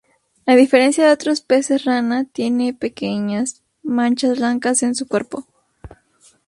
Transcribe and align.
A 0.47 0.55
diferencia 0.55 1.05
de 1.05 1.13
otros 1.13 1.41
peces 1.41 1.83
rana, 1.85 2.25
tiene 2.25 2.73
pequeñas 2.73 3.61
manchas 3.83 4.39
blancas 4.39 4.81
en 4.81 4.95
su 4.95 5.07
cuerpo. 5.07 5.45